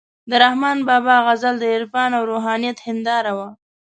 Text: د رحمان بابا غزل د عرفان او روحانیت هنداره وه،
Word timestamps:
د 0.29 0.31
رحمان 0.43 0.77
بابا 0.87 1.15
غزل 1.27 1.55
د 1.59 1.65
عرفان 1.75 2.09
او 2.17 2.23
روحانیت 2.31 2.77
هنداره 2.87 3.31
وه، 3.37 3.49